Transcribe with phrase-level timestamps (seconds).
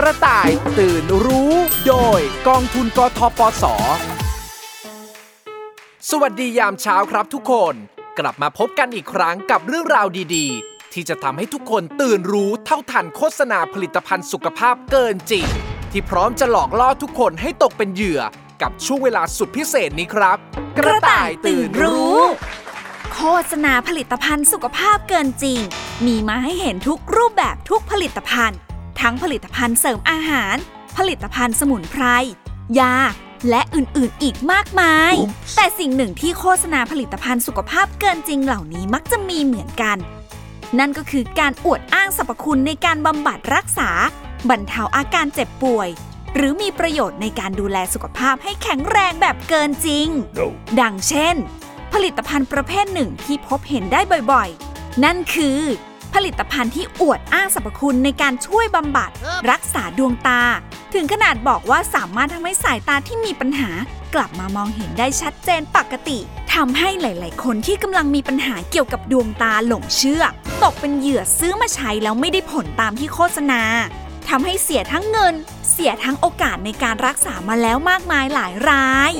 [0.00, 1.52] กระต่ายตื่นรู้
[1.88, 3.64] โดยกองทุนกทปส
[6.10, 7.74] สวัสดียามเช้าครับทุกคน
[8.18, 10.06] กลับมาพบกันอีกครั้งกับเรื่องราว
[10.36, 15.46] ดีๆ ที่จะทำให้ทุกคนตื่นรู้เท่าทันโฆษณาผลิตภัณฑ์สุขภาพเกินจริง
[15.90, 18.20] ที่พร้อมจะหลอกล่อทุกคนให้ตกเป็นเหยื่อ
[18.62, 20.38] กับช่วงเวลาสุดพิเศษนี้ครับ
[20.78, 22.18] กระต่ายตื่นรู้
[23.14, 23.20] โฆ
[23.50, 25.60] ษณาผลิตภัณฑ์สุขภาพเกินจริง
[26.06, 28.58] มีมาให้เห็นทุกรูปแบบทุกผลิตภัณฑ์
[29.00, 30.56] ทั้งผลิตภัณฑ์เสริมอาหาร
[30.98, 32.04] ผลิตภัณฑ์สมุนไพร
[32.80, 32.94] ยา
[33.50, 35.14] และอื่นๆ อีกมากมาย
[35.56, 39.96] แต่สิ่งหนึ่งที่โฆษณาผลิตภัณฑ์สุขภาพเกินจริงเหล่านี้มักจะมีเหมือนกัน
[40.78, 43.90] นั่นก็คือการอวดอ้างสรรพคุณในการบำบัดรักษา
[44.48, 45.88] บรรเทาอาการเจ็บป่วย
[46.34, 50.08] หรือมีประโยชน์ในการดูแลสุขภาพให้แข็งแรงแบบเกินจริง
[50.80, 51.36] ดังเช่น
[51.94, 54.00] ผลิตภัณฑ์ประเภทหนึ่งที่พบเห็นได้
[54.32, 55.60] บ่อยๆ นั่นคือ
[56.16, 59.10] ผลิตภัณฑ์ที่อวดอ้างสรรพคุณในการช่วยบำบัด
[59.50, 60.42] รักษาดวงตา
[60.94, 63.70] ถึงขนาดบอกว่าสามารถทำให้สายตาที่มีปัญหา
[64.14, 66.18] กลับมามองเห็นได้ชัดเจนปกติ
[66.54, 70.22] ทำให้หลาย ๆ คนที่กำลังมีปัญหาเกี่ยวกับดวงตาหลงเชื่อ
[70.62, 73.62] ตกเป็นเหยื่อซื้อมาใช้แล้วไม่ได้ผลตามที่โฆษณา
[74.28, 75.34] ทำให้เสียทั้งเงิน
[75.70, 79.12] เสียทั้งโอกาสในการรักษามาแล้วมากมายหลายราย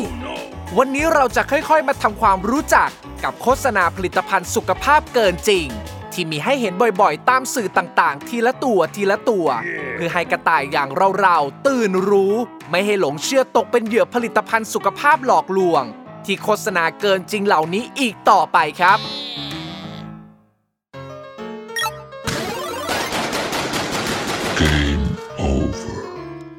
[0.79, 2.89] วันนี้เราจะค่อย ๆ มาทำความรู้จัก
[3.25, 5.69] กับโฆษณาผลิตภัณฑ์สุขภาพเกินจริง
[6.17, 9.47] ที่มีให้เห็นบ่อยๆ ตามสื่อต่างๆ ทีละตัวทีละตัว
[9.95, 10.89] เพื่อให้กระต่ายอย่าง
[11.21, 12.35] เราๆ ตื่นรู้
[12.71, 15.85] ไม่ให้หลงเชื่อตกเป็นเหยื่อผลิตภัณฑ์สุขภาพหลอกลวง
[16.25, 18.99] ที่โฆษณาเกินจริงเหล่านี้อีกต่อไปครับ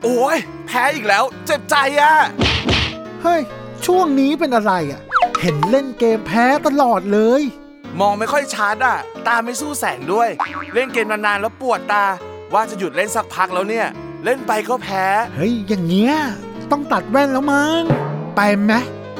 [0.03, 2.13] โอ้ยแพ้อีกแล้ว เจ็บใจอะ
[3.23, 3.41] เฮ้ย
[3.85, 5.01] ช่วงนี้เป็นอะไรอะ
[5.41, 7.43] เห็นเล่นเกมแพ้ตลอดเลย
[7.99, 10.29] มองไม่ค่อยชัดอะตาไม่สู้แสงด้วย
[10.73, 12.05] เล่นเกมนานๆแล้วปวดตา
[12.53, 13.87] ว่าจะหยุดเล่นสักพักแล้วเนี่ย
[14.23, 16.15] เล่นไปก็แพ้ เฮ้ย อย่างเงี้ย
[16.71, 17.81] ต้องตัดแว่นแล้วมั้ง
[18.35, 18.73] ไปไหม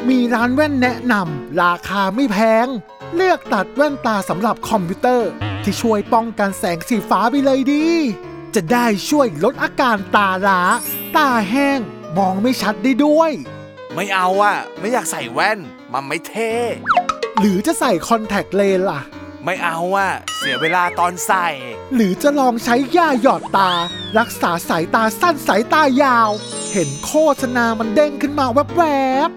[0.10, 2.68] มีร้านแว่นแนะนำราคาไม่แพง
[3.16, 5.30] เลือกตัดแว่นตาสำหรับคอมพิวเตอร์
[5.64, 7.86] ที่ช่วยป้องกันแสงสีฟ้าไปเลยดี
[8.56, 10.62] จะได้ช่วยลดอาการตาล้า
[11.18, 11.80] ตาแห้ง
[12.18, 13.32] มองไม่ชัดได้ด้วย
[13.96, 15.60] ไม่เอาอะไม่อยากใส่แว่น
[15.94, 16.54] มันไม่เท่
[17.40, 19.02] หรือจะใส่คอนแทคเลนส์ล่ะ
[19.46, 21.48] ไม่เอาอะเสียเวลาตอนใส่
[21.96, 23.72] หรือจะลองใช้ยาหยอดตา
[24.20, 26.30] รักษาสายตาสั้นสายตายาว
[26.74, 28.60] เห็นโฆษณามันเด้งขึ้นมาแว
[29.28, 29.30] บ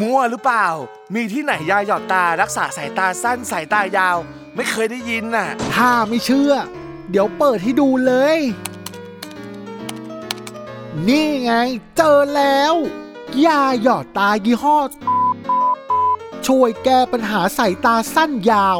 [0.00, 0.66] มั่วหรือเปล่า
[1.14, 4.16] มีที่ไหนยาหยอดตารักษาสายตาสั้นสายตายาว
[4.56, 6.52] ไม่เคยได้ยินน่ะ ๆถ้าไม่เชื่อ
[7.10, 8.38] เดี๋ยวเปิดให้ดูเลย
[11.08, 11.52] นี่ไง
[11.96, 12.74] เจอแล้ว
[13.46, 14.78] ยาหยอดตายี่ห้อ
[16.48, 18.78] ช่วยแก้ปัญหาสายตาสั้นยาว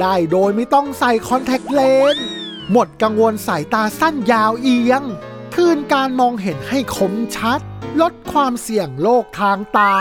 [0.00, 1.80] ได้โดยไม่ต้องใส่คอนแทคเล
[2.14, 2.26] นส์
[2.72, 5.02] หมดกังวลสายตาสั้นยาวเอียง
[5.54, 7.60] คืนการมองเห็นให้คมชัด
[8.00, 9.92] ลดความเสี่ยงโรคทางตา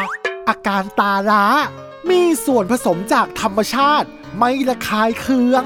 [0.47, 1.45] อาการตาล้า
[2.09, 5.63] มีส่วนผสมจากธรรมชาติ ไม่ระคายเคือง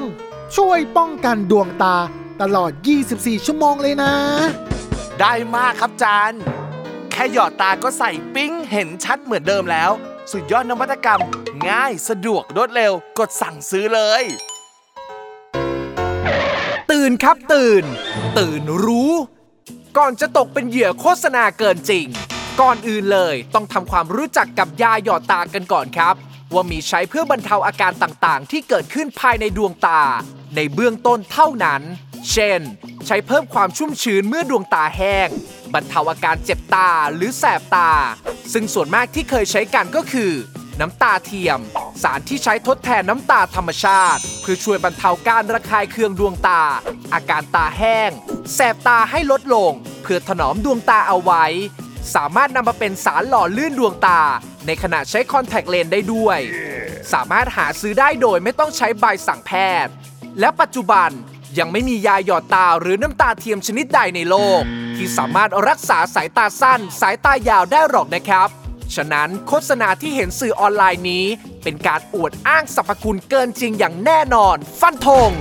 [0.55, 1.97] ช่วยป้องกันดวงตา
[2.41, 2.71] ตลอด
[3.09, 4.13] 24 ชั่วโมงเลยนะ
[5.19, 6.33] ได้มากครับจาน
[7.11, 9.91] แค่หยอดตาก็ใส่ปิ้งเห็นชัดเหมือนเดิมแล้ว
[10.33, 11.21] สุดยอดนวัตกรรม
[11.69, 14.23] ง่ายสะดวกรวดเร็ว กดสั่งซื้อเลย
[16.91, 17.83] ตื่นครับตื่น
[18.39, 19.13] ตื่นรู้
[19.97, 22.05] ก่อนจะตกเป็นเหยื่อโฆษณาเกินจริง
[22.61, 26.15] ก่อนอื่นเลยต้องทำความรู้จักกับยาหยอดตากันก่อนครับ
[26.53, 30.01] ว่ามีใช้เพื่อบรรเทาอาการต่างๆ ที่เกิดขึ้นภายในดวงตา
[30.55, 31.81] ในเบื้องต้นเท่านั้น
[32.31, 32.61] เช่น
[33.05, 35.29] ใช้เพิ่มความชุ่มชื้นเมื่อดวงตาแห้ง
[35.73, 37.91] บรรเทาอาการเจ็บตาหรือแสบตา
[38.53, 40.31] ซึ่งส่วนมากที่เคยใช้กันก็คือ
[40.79, 41.59] น้ำตาเทียม
[42.03, 46.61] สารที่ใช้ทดแทนน้ำตาธรรมชาติ เพื่อช่วยบรรเทาการระคายเคืองดวงตา
[47.13, 48.11] อาการตาแห้ง
[48.53, 51.45] แสบตาให้ลดลง เพื่อถนอมดวงตาเอาไว้
[52.15, 54.21] สามารถนำมาเป็นสารหล่อลื่นดวงตา
[54.65, 56.39] ในขณะใช้คอนแทคเลนส์ได้ด้วย
[57.13, 59.51] สามารถหาซื้อได้โดยไม่ต้องใช้ใบสั่งแพ
[59.85, 59.91] ทย์
[60.39, 61.09] และปัจจุบัน
[61.59, 64.63] ยังไม่มียาหยอดตาหรือน้ำตาเทียมชนิดใดในโลก
[64.97, 68.49] ที่สามารถรักษาสายตาสั้น สายตายาวได้หรอกนะครับ
[68.95, 71.25] ฉะนั้นโฆษณาที่เห็นสื่อออนไลน์นี้
[71.63, 75.31] เป็นการอวดอ้างสรรพคุณเกินจริงอย่างแน่นอน ฟันธง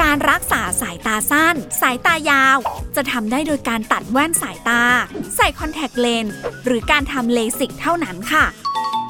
[0.00, 2.58] การรักษาสายตาสั้น สายตายาว
[2.96, 4.82] จะทำได้โดยการตัดแว่นสายตา
[5.36, 6.34] ใส่คอนแทคเลนส์
[6.64, 8.44] หรือการทำเลสิกเท่านั้นค่ะ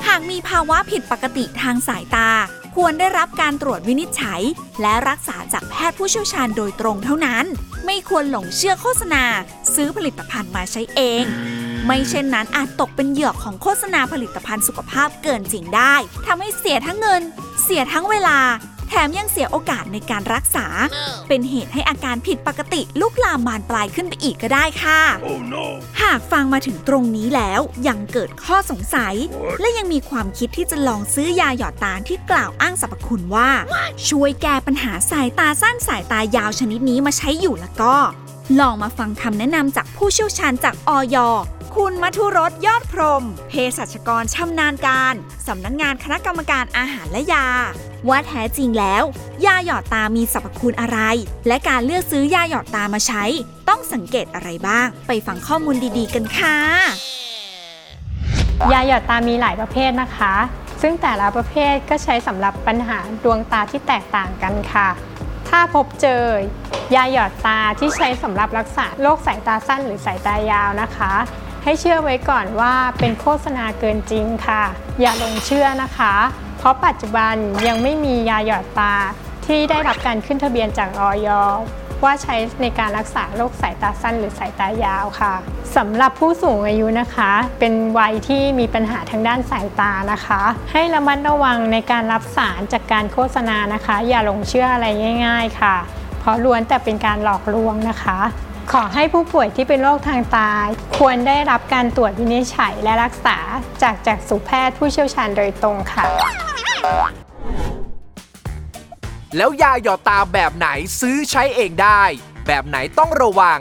[0.06, 2.28] หากมีภาวะผิดปกติทางสายตา
[2.76, 4.42] ควรได้รับการตรวจวินิจฉัย
[4.82, 7.44] และรักษาจากแพทย์ผู้เชี่ยวชาญโดยตรงเท่านั้น
[7.86, 9.24] ไม่ควรหลงเชื่อโฆษณา
[9.74, 11.24] ซื้อผลิตภัณฑ์มาใช้เอง
[11.86, 15.94] ไม่เช่นนั้นอาจตกเป็นเหยื่อของโฆษณาผลิตภัณฑ์สุขภาพเกินจริงได้
[16.26, 17.22] ทำให้เสียทั้งเงิน
[17.62, 18.38] เสียทั้งเวลา
[18.92, 20.66] แถมยังเสียโอกาสในการรักษา
[21.28, 25.00] เป็นเหตุให้อาการผิดปกติลุกลามบานปลายขึ้นไปอีกก็ได้ค่ะ
[26.02, 29.14] หากฟังมาถึงตรงนี้แล้วยังเกิดข้อสงสัย
[29.60, 33.50] และยังมีความคิดที่จะลองซื้อยาหยอดตาที่กล่าวอ้างสรรพคุณว่า
[34.08, 37.94] ช่วยแก้ปัญหาสายตาสั้นสายตายาวชนิดนี้มาใช้อยู่แล้วก็
[38.60, 41.16] ลองมาฟังคำแนะนำจากผู้เชี่ยวชาญจากออย
[41.74, 45.14] คุณมัทุรสยอดพรหมเภสัชกรชำนาญการ
[45.46, 47.46] สำนักงานคณะกรรมการอาหารและยา
[48.08, 49.04] ว่าแท้จริงแล้ว
[49.46, 50.98] ยาหยอดตามีสรรพคุณอะไร
[51.46, 53.24] และการเลือกซื้อยาหยอดตามาใช้
[53.68, 56.56] ต้องสังเกตอะไรบ้าง ไปฟังข้อมูลดีๆ กันค่ะ
[58.72, 60.34] ยาหยอดตามีหลายประเภทนะคะ
[60.82, 64.88] ซึ่งแต่ละประเภทก็ใช้สำหรับปัญหาดวงตาที่แตกต่างกันค่ะ
[65.48, 66.24] ถ้าพบเจอ
[66.94, 71.12] ยาหยอดตาที่ใช้สำหรับรักษาโรคสายตาสั้นหรือสายตายาวนะคะ
[71.64, 74.62] ให้เชื่อไว้ก่อนว่าเป็นโฆษณาเกินจริงค่ะ
[75.00, 76.14] อย่าลงเชื่อนะคะ
[76.60, 77.34] เพราะปัจจุบัน
[77.68, 78.94] ยังไม่มียาหยอดตา
[79.46, 81.28] ที่ได้รับการขึ้นทะเบียนจากออย
[82.04, 85.34] ว่าใช้ในการรักษาโรคสายตาสั้นหรือสายตายาวค่ะ
[85.76, 90.40] สำหรับผู้สูงอายุนะคะ เป็นวัยที่มีปัญหาทางด้านสายตานะคะ
[90.72, 94.86] ให้ระมัดระวังในการรับสารจากการโฆษณานะคะ อย่าหลงเชื่ออะไร
[95.26, 95.76] ง่าย ๆ ค่ะ
[96.20, 98.18] เพราะล้วนแต่เป็นการหลอกลวงนะคะ
[98.72, 100.50] ขอให้ผู้ป่วยที่เป็นโรคทางตา
[100.96, 103.38] ควรได้รับการตรวจวินิจฉัยและรักษา
[103.82, 106.04] จากจากสุแพทย์ผู้เชี่ยวชาญโดยตรงค่ะ
[109.36, 110.68] แล้วยาหยอดตาแบบไหน
[111.00, 112.02] ซื้อใช้เองได้
[112.46, 113.58] แบบไหนต้องระวัง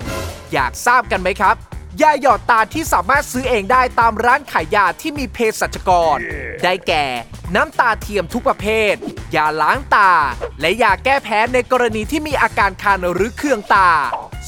[0.53, 1.55] อยากทราบกันไหมครับ
[2.01, 6.17] ยาหยอดตาที่สามารถซื้อเองได้ตามร้านขายยาที่มีเภสัชกร
[6.63, 7.05] ได้แก่
[7.55, 8.93] น้ำตาเทียมทุกประเภท
[9.35, 10.11] ยาล้างตา
[10.61, 13.89] และยาแก้แพ้ในกรณีที่มีอาการคันหรือเคืองตา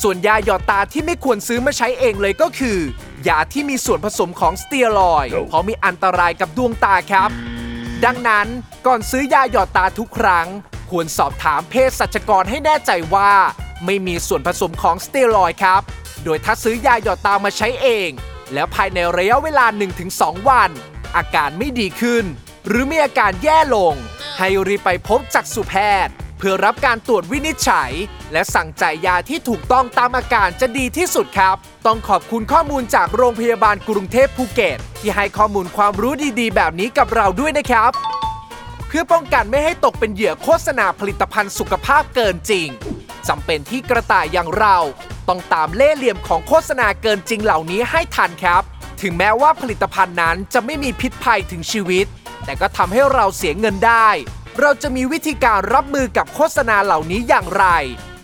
[0.01, 2.79] ส่วนยาหยอดตาที่ไม่ควรซื้อมาใช้เองเลยก็คือ
[3.27, 7.29] ยาที่มีส่วนผสมของสเตียรอยด์เพราะมีอันตรายกับดวงตาครับ
[8.05, 8.47] ดังนั้น
[8.85, 10.47] ก่อนซื้อยาหยอดตาทุกครั้ง
[10.89, 13.31] ควรสอบถามเภสัชกรให้แน่ใจว่า
[13.85, 15.81] ไม่มีส่วนผสมของสเตียรอยด์ครับ
[16.23, 18.09] โดยถ้าซื้อยาหยอดตามาใช้เอง
[18.53, 19.65] แล้วภายในระยะเวลา
[20.07, 20.69] 1-2 วัน
[21.15, 22.25] อาการไม่ดีขึ้น
[22.67, 23.93] หรือมีอาการแย่ลง
[24.37, 25.75] ให้รีบไปพบจักษุแพ
[26.05, 27.91] ทย์ เพื่อรับการตรวจวินิจฉัย
[28.31, 37.91] และสั่งจ่ายยาที่ถูกต้องตามอาการจะดีที่สุดครับ ต้องขอบคุณข้อมูลจากโรงพยาบาลกรุงเทพภูเก็ต ที่ให้ข้อมูลความรู้ดีๆ แบบนี้กับเราด้วยนะครับ
[38.87, 42.67] เพื่อป้องกันไม่ให้ตกเป็นเหยื่อโฆษณาผลิตภัณฑ์สุขภาพเกินจริง
[43.27, 44.77] จำเป็นที่กระต่ายอย่างเรา
[45.27, 48.63] ต้องตามเล่ห์เหลี่ยมของโฆษณาเกินจริงเหล่านี้ให้ทันครับ
[49.01, 52.05] ถึงแม้ว่าผลิตภัณฑ์นั้นจะไม่มีพิษภัยถึงชีวิต
[52.45, 54.09] แต่ก็ทำให้เราเสียเงินได้
[54.59, 57.65] เราจะมีวิธีการรับมือกับโฆษณาเหล่านี้อย่างไร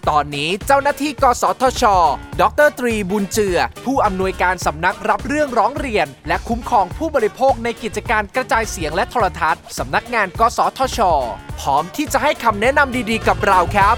[0.09, 1.83] ตอนนี้เจ้าหน้าที่กสทช
[2.41, 10.99] ดรตรีบุญเจือ ผู้อำนวยการสำนักรับเรื่องร้องเรียน และคุ้มครองผู้บริโภคในกิจการกระจายเสียงและโทรทัศน์สำนักงานกสทช
[11.59, 13.97] พร้อมที่จะให้คำแนะนำดีๆ กับเราครับ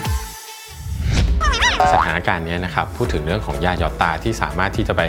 [1.93, 5.01] สถานการณ์นี้นะครับพูดถึงเรื่องของยาหยอดตาที่สามารถที่จะไป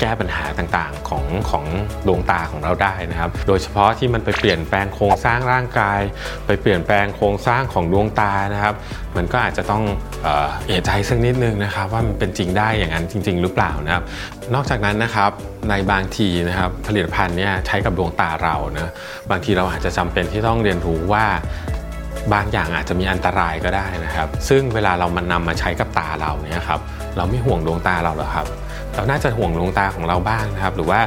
[0.00, 1.64] แก้ปัญหาต่างๆ ของของ
[2.06, 6.00] ดวงตาของเราได้นะครับ โดยเฉพาะที่มันไปเปลี่ยนแปลงโครงสร้างร่างกาย
[6.46, 8.74] ไปเปลี่ยนแปลงโครงสร้างของดวงตานะครับ
[9.16, 9.82] มันก็อาจจะต้อง
[10.22, 14.04] เอ่อเอะใจสักนิดนึงนะครับ ว่ามันเป็นจริงได้อย่างนั้นจริง ๆ หรือเปล่านะครับ
[14.54, 15.30] นอกจากนั้นนะครับ
[15.68, 18.92] ในบางทีนะครับผลิตภัณฑ์เนี่ยใช้กับดวงตาเรานะ
[19.30, 21.24] บางทีเราอาจจะจำเป็นที่ต้องเรียนรู้ว่า
[22.32, 26.80] บางอย่างอาจจะมีอันตรายก็ได้นะครับ ซึ่งเวลาเรามันนำมาใช้กับตาเราเนี่ยครับ
[27.16, 28.46] เราไม่ห่วงดวงตาเราหรอกครับ
[28.94, 31.00] เราน่าจะห่วงดวงตาของเราบ้างนะครับ หรือว่า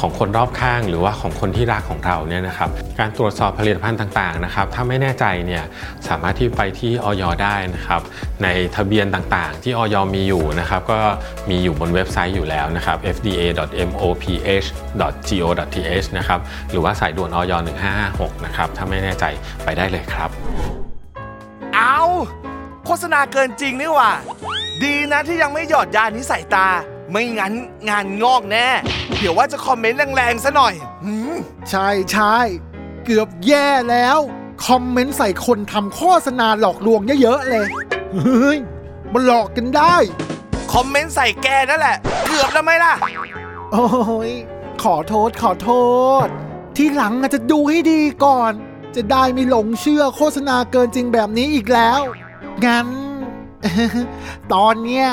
[0.00, 2.68] ของคนรอบข้างหรือว่าของคนที่รักของเราเนี่ยนะครับ
[2.98, 5.64] การตรวจสอบผลิตภัณฑ์ต่างๆนะครับ ถ้าไม่แน่ใจเนี่ย
[6.08, 8.00] สามารถที่ไปที่ออยได้นะครับ
[8.42, 11.00] ในทะเบียนต่างๆ ที่ออยมีอยู่นะครับ ก็
[11.50, 14.68] มีอยู่บนเว็บไซต์อยู่แล้วนะครับ fda.moph.go.th
[16.18, 17.52] นะครับหรือว่าสายด่วนออย
[17.98, 19.24] 1556นะครับถ้าไม่แน่ใจ
[19.64, 20.30] ไปได้เลยครับ
[21.74, 21.98] เอา
[22.86, 24.12] โฆษณาเกินจริงนี่หว่า
[24.82, 26.68] ดีนะที่ยังไม่หยอดยานี้ใส่ตา
[27.10, 27.52] ไม่งั้น
[27.88, 28.66] งานงอกแน่
[29.18, 30.74] เดี๋ยวว่าจะคอมเมนต์แรงๆซะหน่อย
[31.04, 31.34] หืม
[31.70, 32.36] ใช่ใช่
[33.04, 34.18] เกือบแย่แล้ว
[34.66, 37.66] คอมเมนต์ใส่คนทำโฆษณาหลอกลวงเยอะๆเลย
[38.14, 38.58] เฮ้ย
[39.12, 39.94] มันหลอกกันได้
[40.72, 42.94] คอมเมนต์ใส่แกนั่นแหละ เกือบแล้วไหมล่ะ
[43.72, 43.84] โอ้
[44.30, 44.32] ย
[44.82, 45.70] ขอโทษขอโท
[46.24, 46.26] ษ
[46.76, 48.52] ที่หลังอาจจะดูให้ดีก่อน
[48.96, 52.00] จะได้ไม่หลงเชื่อโฆษณาเกินจริงแบบนี้อีกแล้ว
[52.66, 52.86] งั้น
[54.52, 55.06] ตอนเนี้ย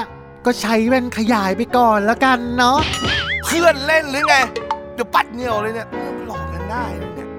[0.50, 2.80] ก็ใช้แว่นขยายไปก่อนแล้วกันเนาะ
[3.46, 4.36] เพื่อนเล่นหรือไง
[4.94, 5.88] เดี๋ยวปัดเหนียวเลยเนี่ย
[6.26, 7.30] หลอกกันได้เลยเนี่ย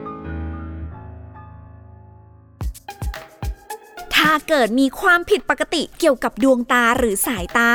[4.15, 7.71] ถ้าเกิดมีความผิดปกติเกี่ยวกับดวงตาหรือสายตา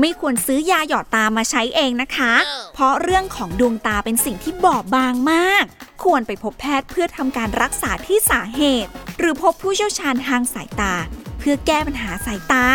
[0.00, 2.32] ไม่ควรซื้อยาหยอดตามาใช้เองนะคะ
[2.74, 5.64] เพราะเรื่องของดวงตาเป็นสิ่งที่บอบบางมาก
[6.04, 10.94] ควรไปพบแพทย์เพื่อทำการรักษาที่สาเหตุ หรือพบผู้เชี่ยวชาญทางสายตา
[11.38, 12.66] เพื่อแก้ปัญหาสายตา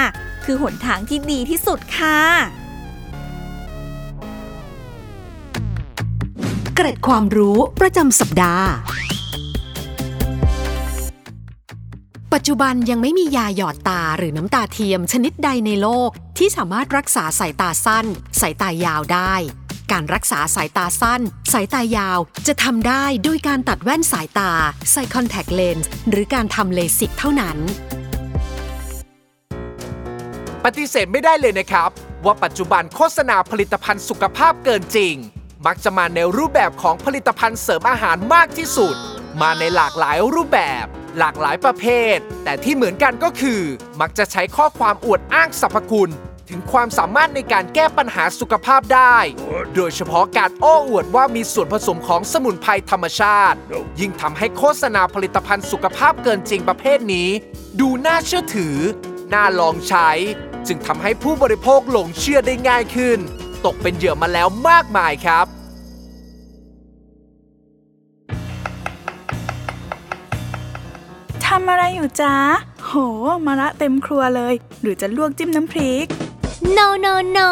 [0.45, 2.19] คือหนทางที่ดีที่สุดค่ะ
[6.75, 8.69] เกร็ดความรู้ประจำสัปดาห์
[12.33, 18.05] ปัจจุบันยังไม่มียาหยอดตาหรือน้ำตาเทียมชนิดใดในโลก ที่สามารถรักษาสายตาสั้น
[18.41, 19.33] สายตายาวได้
[19.91, 21.21] การรักษาสายตาสั้น
[21.53, 24.51] สายตายาวจะทำได้โดยการตัดแว่นสายตา
[24.91, 27.57] ใส่คอนแทคเลนส์หรือการทำเลสิกเท่านั้น
[30.65, 31.89] ปฏิเสธไม่ได้เลยนะครับ
[32.25, 35.15] ว่าปัจจุบันโฆษณาผลิตภัณฑ์สุขภาพเกินจริง
[35.65, 38.95] มักจะมาในรูปแบบของผลิตภัณฑ์เสริมอาหารมากที่สุด
[39.41, 40.85] มาในหลากหลายรูปแบบ
[41.19, 43.61] หลากหลายประเภท แต่ที่เหมือนกันก็คือ
[44.01, 46.11] มักจะใช้ข้อความอวดอ้างสรรพคุณ
[46.49, 49.17] ถึงความสามารถในการแก้ปัญหาสุขภาพได้
[49.75, 53.57] โดยเฉพาะการโอ้อวดว่ามีส่วนผสมของสมุนไพรธรรมชาติ
[53.99, 57.29] ยิ่งทำให้โฆษณาผลิตภัณฑ์สุขภาพเกินจริงประเภทนี้
[57.79, 58.75] ดูน่าเชื่อถือ
[59.33, 60.09] น่าลองใช้
[60.67, 63.19] จึงทำให้ผู้บริโภคหลงเชื่อได้ง่ายขึ้น
[63.65, 65.45] ตกเป็นเหยื่อมาแล้วมากมายครับ
[71.45, 72.35] ทำอะไรอยู่จ๊ะ
[72.85, 72.91] โห
[73.45, 76.05] มาละเต็มครัวเลย หรือจะลวกจิ้มน้ำพริก
[76.77, 77.49] no no no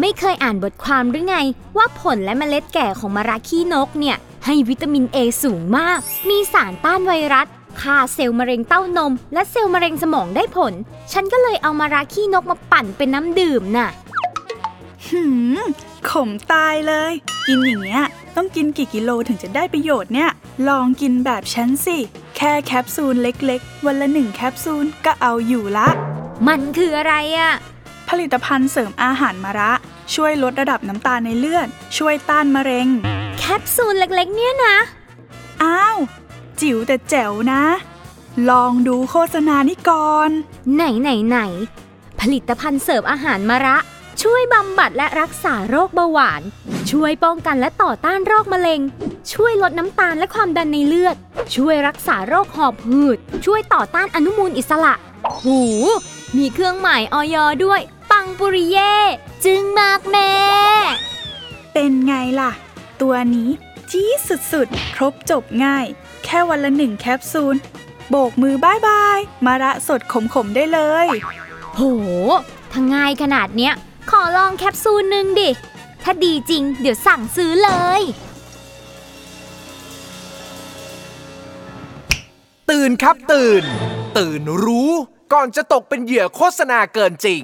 [0.00, 1.36] ไม่เคยอ่านบทความหรือไง
[1.76, 5.98] ว่าผลและเมล็ดแก่ของมะระขี้นกเนี่ย ให้วิตามิน A สูงมาก
[6.28, 7.46] มีสารต้านไวรัส
[7.80, 10.72] ฆ่าเซลล์มะเร็งเต้านม และเซลล์มะเร็งสมองได้ผล
[11.12, 13.88] ฉันก็เลยเอามะระขี้นกมาปั่นเป็นน้ำดื่มน่ะ
[15.08, 15.24] หื
[15.56, 15.58] ม
[16.10, 17.12] ขมตายเลย
[17.46, 18.04] กินอย่างเงี้ย
[18.36, 20.30] ต้องกินกี่กิโลถึงจะได้ประโยชน์เนี่ย
[20.68, 21.98] ลองกินแบบฉันสิ
[22.36, 25.88] แค่แคปซูลเล็กๆ วันละหนึ่งแคปซูลก็เอาอยู่ละ
[26.48, 27.52] มันคืออะไรอะ
[28.08, 29.72] ผลิตภัณฑ์เสริมอาหารมะระ
[30.14, 32.88] ช่วยลดระดับน้ำตาลในเลือด ช่วยต้านมะเร็ง
[33.38, 34.76] แคปซูลเล็กๆ เนี่ยนะ
[35.62, 35.96] อ้าว
[36.60, 37.62] จิ๋วแต่แจ๋วนะ
[38.50, 40.30] ลองดูโฆษณานี่ก่อน
[40.74, 41.38] ไหนไหนไหน
[42.20, 43.76] ผลิตภัณฑ์เสริมอาหารมะระ
[44.22, 46.42] ช่วยบำบัดและรักษาโรคเบาหวาน
[46.90, 48.80] ช่วยป้องกันและต่อต้านโรคมะเร็ง
[49.32, 51.16] ช่วยลดน้ำตาลและความดันในเลือด
[51.56, 54.94] ช่วยรักษาโรคหอบหืด ช่วยต่อต้านอนุมูลอิสระ
[55.40, 55.60] หู
[56.36, 58.94] มีเครื่องหมายออยด้วย ปังปุริเย่
[59.44, 60.32] จึงมากแม่
[61.72, 62.50] เป็นไงล่ะ
[63.00, 63.50] ตัวนี้
[63.90, 64.18] จี๊ด
[64.52, 65.86] สุดๆ ครบจบง่าย
[66.30, 67.56] แค่วันละหนึ่งแคปซูล
[68.10, 71.06] โบกมือบายบาย มาระสดขมๆได้เลย
[71.76, 71.82] โห
[72.72, 73.74] ถ้าง่ายขนาดเนี้ย
[74.10, 75.50] ขอลองแคปซูลหนึ่งดิ
[76.02, 77.70] ถ้าดีจริง เดี๋ยวสั่งซื้อเล
[78.00, 78.02] ย
[82.70, 83.62] ตื่นครับตื่น
[84.18, 84.90] ตื่นรู้
[85.32, 87.42] ก่อนจะตกเป็นเหยื่อโฆษณาเกินจริง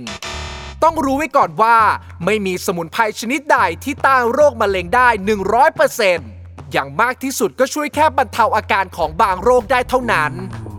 [0.82, 1.78] ต้องรู้ไว้ก่อนว่า
[2.24, 6.33] ไม่มีสมุนไพรชนิดใดที่ต้านโรคมะเร็งได้ 100%
[6.74, 10.32] อย่างมากที่สุดก็ช่วยแค่บรรเทาอาการของบางโรคได้เท่านั้น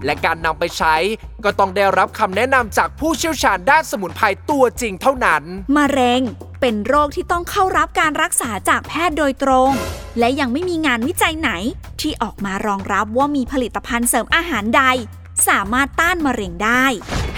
[0.06, 0.96] และการนำไปใช้
[1.44, 5.44] ก็ต้องได้รับคำแนะนำจากผู้เชี่ยวชาญด้านสมุนไพรตัวจริงเท่านั้น
[5.78, 6.22] มะเร็ง
[6.62, 9.72] เป็นโรคที่ต้องเข้ารับการรักษาจากแพทย์โดยตรง
[10.20, 11.50] และยังไม่มีงานวิจัยไหน
[12.02, 14.84] ที่ออกมารองรับว่ามีผลิตภัณฑ์เสริมอาหารใด
[15.48, 16.86] สามารถต้านมะเร็งได้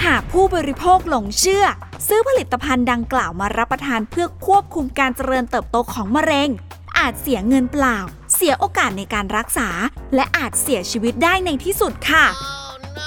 [0.05, 1.65] หากผู้บริโภคหลงเชื่อ
[2.07, 6.49] ซื้อผลิตภัณฑ์ดังกล่าวมารับประทานเพื่อควบคุมการเจริญเติบโตของมะเร็ง
[6.97, 7.97] อาจเสียเงินเปล่า
[8.39, 9.70] เสียโอกาสในการรักษา
[10.15, 12.25] และอาจเสียชีวิตได้ในที่สุดค่ะ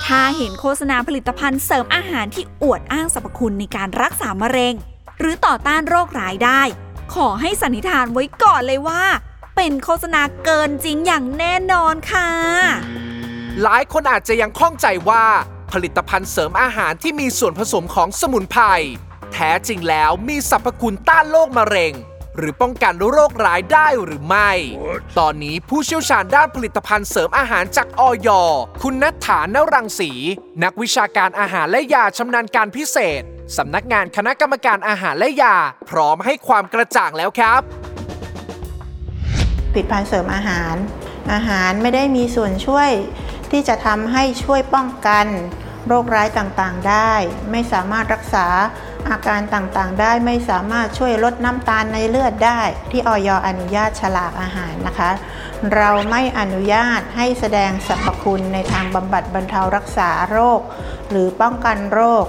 [0.04, 4.74] ถ้าเห็นโฆษณาผลิตภัณฑ์เสริมอาหารที่อวดอ้างสรรพคุณในการรักษามะเร็ง
[5.18, 6.62] หรือต่อต้านโรคร้ายได้
[7.14, 9.04] ขอให้สันนิษฐานไว้ก่อนเลยว่า
[9.56, 12.30] เป็นโฆษณาเกินจริงอย่างแน่นอนค่ะ
[13.62, 15.24] หลายคนอาจจะยังข้องใจว่า
[15.72, 18.62] ผลิตภัณฑ์เสริมอาหารที่มีส่วนผสมของสมุนไพร
[19.32, 21.94] แท้จริงแล้วมีสรรพคุณต้านโรคมะเร็ง
[22.36, 24.50] หรือป้องกันโรคร้ายได้หรือไม่
[25.18, 28.28] ตอนนี้ผู้เชี่ยวชาญด้านผลิตภัณฑ์เสริมอาหารจากออย
[28.82, 30.10] คุณนัทฐานรังสี
[30.64, 33.22] นักวิชาการอาหารและยาชำนาญการพิเศษ
[33.56, 35.56] สำนักงานคณะกรรมการอาหารและยา
[35.90, 37.60] พร้อมให้ความกระจ่างแล้วครับ
[39.72, 40.74] ผลิตภัณฑ์เสริมอาหาร
[41.32, 42.90] อาหารไม่ได้มีส่วนช่วย
[43.50, 45.26] ที่จะทำให้ช่วยป้องกัน
[45.86, 47.12] โรคร้ายต่างๆได้
[47.50, 48.46] ไม่สามารถรักษา
[49.08, 55.10] อาการต่างๆ ได้ไม่สามารถช่วยลดน้ำตาลในเลือดได้ ที่ออยอนุญาตฉลากอาหารนะคะ
[55.74, 60.60] เราไม่อนุญาตให้แสดงสรรพคุณในทางบำบัดบรรเทารักษาโรค
[61.10, 62.26] หรือป้องกันโรค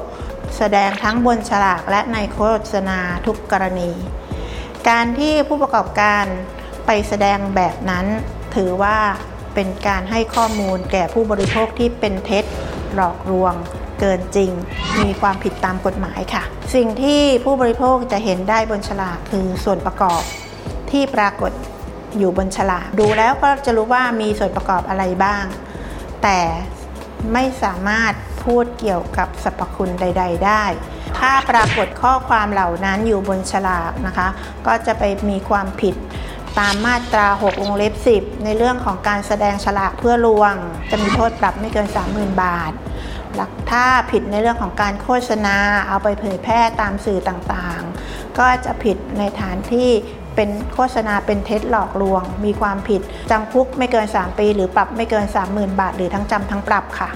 [0.58, 2.40] แสดงทั้งบนฉลากและในโฆ
[2.74, 3.92] ษณาทุกกรณี
[4.90, 6.26] การที่ผู้ประกอบการ
[6.86, 8.06] ไปแสดงแบบนั้น
[8.56, 8.98] ถือว่า
[9.54, 12.46] เป็นการให้ข้อมูลแก่ผู้บริโภคที่เป็นเท็จ
[12.96, 13.54] หลอกลวง
[14.02, 14.52] เกินจริง
[15.02, 16.44] มีความผิดตามกฎหมายค่ะ
[16.76, 20.22] สิ่งที่ผู้บริโภคจะเห็นได้บนฉลากคือส่วนประกอบ
[20.92, 21.52] ที่ปรากฏ
[22.18, 25.44] อยู่บนฉลากดูแล้วก็จะรู้ว่ามีส่วนประกอบอะไรบ้าง
[26.24, 26.40] แต่
[27.34, 28.14] ไม่สามารถ
[28.46, 30.64] พูดเกี่ยวกับสรรพคุณใด ๆ ได้
[31.20, 34.28] ถ้าปรากฏข้อความเหล่านั้นอยู่บนฉลากนะคะ
[34.68, 35.96] ก็จะไปมีความผิด
[36.60, 40.54] ตามมาตรา 6 วงเล็บ 10 ในเรื่องของการแสดงฉลากเพื่อลวง
[40.90, 42.72] จะมีโทษปรับไม่เกิน 30,000 บาท
[43.72, 45.58] ถ้าผิดในเรื่องของการโฆษณา
[45.88, 49.90] เอาไปเผยแพร่ตามสื่อต่างๆ ก็จะผิดในฐานที่
[50.36, 57.10] เป็นโฆษณาเป็นเท็จหลอกลวง มีความผิดจำคุกไม่เกิน 3 ปี หรือปรับไม่เกิน 30,000 บาท หรือทั้งจำทั้งปรับค่ะ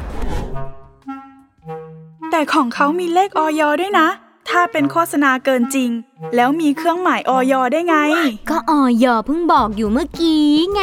[2.31, 4.07] แต่ของเขามีเลขออยด้วยนะ
[4.49, 5.89] ถ้าเป็นโฆษณาเกินจริง
[6.35, 7.97] แล้วมีเครื่องหมายออยได้ไง
[8.51, 10.43] ก็ออยเพิ่งบอกอยู่เมื่อกี้
[10.73, 10.81] ไง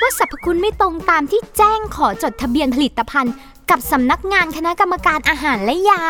[0.00, 3.32] ว่าสรรพคุณไม่ตรงตามที่แจ้งขอจดทะเบียนผลิตภัณฑ์
[3.70, 6.02] กับสำนักงานคณะกรรมการอาหารและยา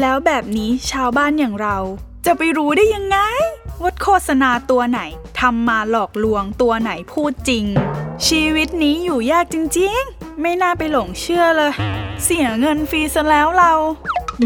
[0.00, 1.78] แล้วแบบนี้ชาวบ้านอย่างเรา
[2.26, 3.18] จะไปรู้ได้ยังไง
[3.82, 5.00] ว่าโฆษณาตัวไหน
[5.40, 7.64] ทำมาหลอกลวงตัวไหนพูดจริง
[8.26, 11.72] ชีวิตนี้อยู่ยากจริงๆ ไม่น่าไปหลงเชื่อเลย
[12.24, 13.72] เสียเงินฟรีซะแล้วเรา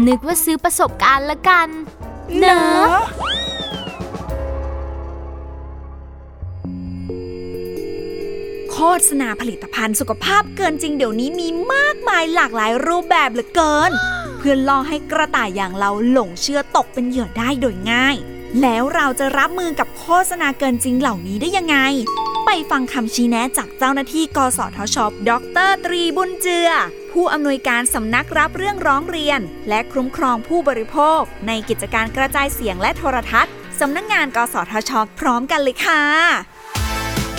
[0.07, 1.67] นึกว่าซื้อประสบการณ์ละกัน
[2.37, 2.97] เนอะ
[8.81, 13.91] โฆษณาผลิตภัณฑ์สุขภาพเกินจริงเดี๋ยวนี้มีมากมายหลากหลายรูปแบบเหลือเกิน
[14.37, 18.15] เพื่อล่อให้กระต่ายอย่างเราหลงเชื่อตกเป็นเหยื่อได้โดยง่าย
[18.61, 21.77] แล้วเราจะรับมือกับโฆษณาเกินจริงเหล่านี้ได้ยังไง
[22.45, 24.97] ไปฟังคำชี้แนะจากเจ้าหน้าที่กสทช
[25.29, 25.31] ด
[25.67, 26.69] รตรีบุญเจือ
[27.11, 36.03] ผู้อำนวยการสำนักรับเรื่องร้องเรียน และคุ้มครองผู้บริโภค ในกิจการกระจายเสียงและโทรทัศน์สำนักงานกสทช พร้อมกันเลยค่ะ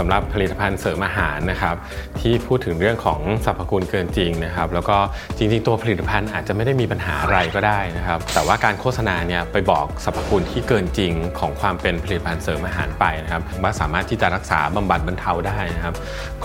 [0.00, 1.76] สำหรับผลิตภัณฑ์เสริมอาหารนะครับ
[2.20, 4.96] ที่พูดถึงเรื่องของสรรพคุณเกินจริงนะครับ แล้วก็
[5.36, 15.94] จริงๆ ตัวผลิตภัณฑ์อาจจะไม่ได้มีปัญหาอะไรก็ได้นะครับ แต่ว่าการโฆษณาเนี่ยไปบอกสรรพคุณที่เกินจริงของความเป็นผลิตภัณฑ์เสริมอาหารไปนะครับว่าสามารถที่จะรักษาบำบัดบรรเทาได้นะครับ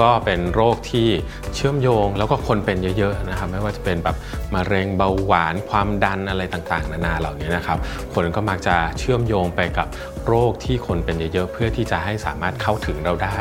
[0.02, 1.08] ก็เป็นโรคที่
[1.56, 4.16] เชื่อมโยง แล้วก็คนเป็นเยอะๆนะครับ ไม่ว่าจะเป็นแบบ
[4.56, 7.78] มะเร็งเบาหวานความดันอะไรต่างๆ นานาเหล่านี้นะครับ
[8.14, 9.88] คนก็มักจะเชื่อมโยงไปกับ
[10.28, 13.38] โรคที่คนเป็นเยอะๆเพื่อที่จะให้สามารถเข้าถึงเราได้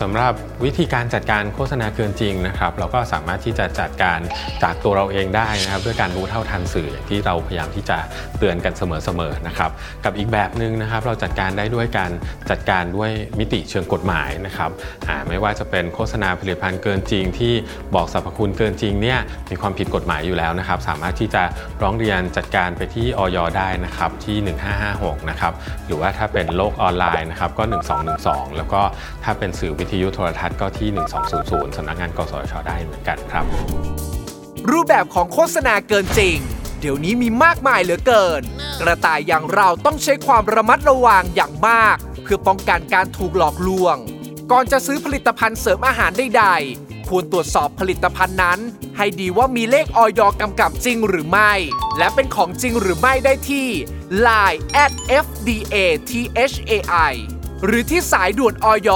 [0.00, 0.32] สำหรับ
[0.64, 4.18] วิธีการจัดการโฆษณาเกินจริงนะครับ เราก็สามารถที่จะจัดการ
[4.62, 7.98] จากตัวเราเองได้นะครับ ด้วยการรู้เท่าทันสื่ออย่างที่เราพยายามที่จะ
[8.38, 9.70] เตือนกันเสมอๆนะครับ
[10.04, 12.10] กับอีกแบบหนึ่งนะครับ เราจัดการได้ด้วยการ
[12.50, 14.70] จัดการด้วยมิติเชิงกฎหมายนะครับ
[15.28, 17.52] ไม่ว่าจะเป็นโฆษณาผลิตภัณฑ์เกินจริง ที่
[17.94, 19.18] บอกสรรพคุณเกินจริงเนี่ย
[19.50, 21.42] มีความผิดกฎหมายอยู่แล้วนะครับ สามารถที่จะ
[21.82, 25.52] ร้องเรียนจัดการไปที่ออยได้นะครับที่ 1556 นะครับ
[25.86, 27.64] หรือว่าถ้าาเป็นโลกออนไลน์นะครับก็
[28.10, 28.80] 1212 แล้วก็
[29.24, 30.88] ถ้าเป็นสื่อวิทยุโทรทัศน์ก็ที่
[31.32, 33.44] 1200สำนักงานกสชได้เหมือนกันครับ
[34.70, 36.36] รูปแบบของโฆษณาเกินจริง
[36.80, 38.42] เดี๋ยวนี้มีมากมายเหลือเกิน
[38.80, 43.96] กระต่ายอย่างเราต้องใช้ความระมัดระวังอย่างมาก เพื่อป้องกันการถูกหลอกลวง
[44.52, 48.58] ก่อนจะซื้อผลิตภัณฑ์เสริมอาหารใดๆ ควรตรวจสอบผลิตภัณฑ์นั้น
[48.96, 51.52] ให้ดีว่ามีเลขออยกำกับจริงหรือไม่
[51.98, 53.68] และเป็นของจริงหรือไม่ได้ที่
[54.26, 54.92] line at
[55.24, 55.76] fda
[56.10, 57.12] thai
[57.66, 58.90] หรือที่สายด่วนออย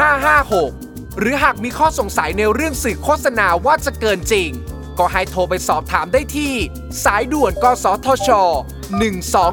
[0.00, 4.50] 1556 หรือหากมีข้อสงสัยในเรื่องสื่อโฆษณาว่าจะเกินจริง
[4.98, 6.54] ก็ให้โทรไปสอบถามได้ที่
[7.04, 8.30] สายด่วนกสทช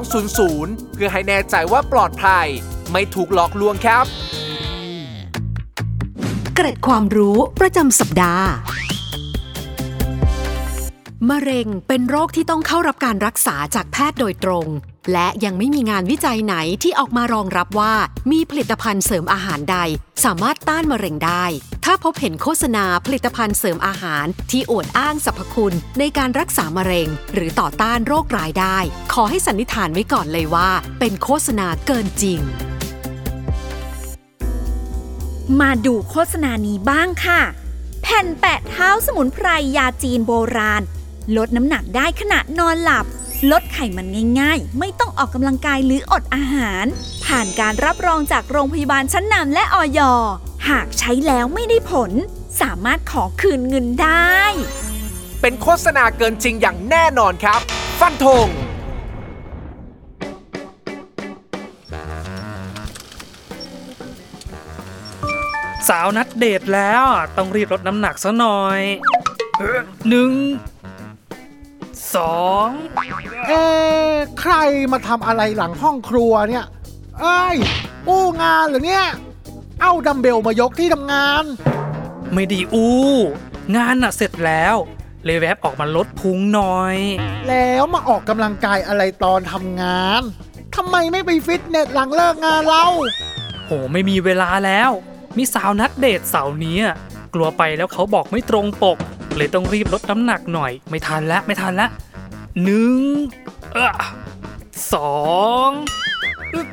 [0.06, 2.47] 1200 เพื่อให้แน่ใจว่าปลอดภัย
[2.91, 4.06] ไม่ถูกหลอกลวงครับ
[6.58, 8.48] เกร็ดความรู้ประจำสัปดาห์
[11.30, 14.68] มะเร็งเป็นโรคที่ต้องเข้ารับการรักษาจากแพทย์โดยตรง
[15.12, 17.94] และยังไม่มีงานวิจัยไหนที่ออกมารองรับว่า
[18.32, 19.78] มีผลิตภัณฑ์เสริมอาหารใด
[20.24, 21.46] สามารถต้านมะเร็งได้
[21.86, 28.78] ถ้าพบเห็นโฆษณาผลิตภัณฑ์เสริมอาหาร ที่อวดอ้างสรรพคุณ ในการรักษามะเร็ง หรือต่อต้านโรคร้ายได้
[29.13, 32.42] ขอให้สันนิษฐานไว้ก่อนเลยว่า เป็นโฆษณาเกินจริง
[35.62, 37.41] มาดูโฆษณานี้บ้างค่ะ
[38.01, 40.84] แผ่นแปะเท้าสมุนไพรยาจีนโบราณ
[41.38, 43.06] ลดน้ำหนักได้ขณะนอนหลับ
[43.51, 44.08] ลดไขมัน
[44.39, 46.86] ง่ายๆ ไม่ต้องออกกำลังกายหรืออดอาหาร
[47.25, 49.99] ผ่านการรับรองจากโรงพยาบาลชั้นนำและออย
[50.69, 52.12] หากใช้แล้วไม่ได้ผล
[52.62, 54.38] สามารถขอคืนเงินได้
[55.41, 57.60] เป็นโฆษณาเกินจริงอย่างแน่นอนครับ
[57.99, 58.47] ฟันธง
[65.89, 68.82] สาวนัดเดทแล้วอะต้องรีบลดน้ำหนักซะหน่อย
[69.60, 70.32] เออหนึ่ง
[72.15, 72.67] สอง
[73.48, 74.56] เอ๊ะใคร
[74.91, 76.65] มาทำอะไรหลังห้องครัวเนี่ย
[77.22, 77.56] เอ้ย
[78.08, 79.06] อู้งานเหรอเนี่ย
[79.82, 81.43] เอาดัมเบลมายกที่ทำงาน
[82.34, 83.04] ไม่ดีอู้
[83.76, 84.76] งานน่ะเสร็จแล้ว
[85.26, 86.98] เลยแวบออกมาลดพุงหน่อย
[87.50, 90.22] แล้วมาออกกำลังกายอะไรตอนทำงาน
[90.76, 92.86] ทำไมไม่ไปฟิตเนสหลังเลิกงานเรา
[93.65, 94.91] โหไม่มีเวลาแล้ว
[95.38, 96.78] มีสาวนัดเดทเสาร์นี้
[97.34, 98.98] กลัวไปแล้วเขาบอกไม่ตรงปก
[99.36, 101.88] เลยต้องรีบลดน้ำหนักหน่อย ไม่ทันละไม่ทันละ
[102.63, 103.02] หนึ่ง
[103.74, 103.91] เอะ
[104.93, 105.15] สอ
[105.67, 105.69] ง
[106.54, 106.69] อึ๊บ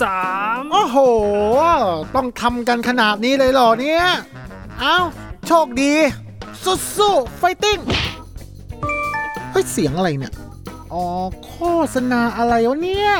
[0.00, 0.26] สา
[0.60, 0.98] มโอ้โห
[2.14, 4.04] ต้องทำกันขนาดนี้เลยเหรอเนี่ย
[4.80, 4.96] เอ้า
[5.46, 5.94] โชคดี
[6.96, 7.78] สู้ๆไฟติ้ง
[9.50, 10.34] เฮ้ย เสียงอะไรเนี่ย
[10.92, 11.06] อ๋อ
[11.44, 11.56] โฆ
[11.94, 13.12] ษณาอะไรวะเนี่ย